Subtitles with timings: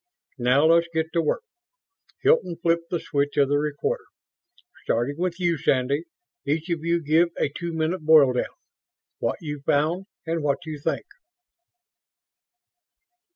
[0.39, 1.43] "Now let's get to work."
[2.23, 4.05] Hilton flipped the switch of the recorder.
[4.81, 6.05] "Starting with you, Sandy,
[6.43, 8.45] each of you give a two minute boil down.
[9.19, 11.05] What you found and what you think."